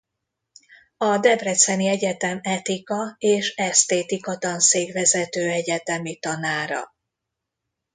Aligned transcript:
A 0.97 1.17
Debreceni 1.17 1.87
Egyetem 1.87 2.39
etika 2.41 3.15
és 3.17 3.55
esztétika 3.55 4.37
tanszékvezető 4.37 5.49
egyetemi 5.49 6.19
tanára. 6.19 6.95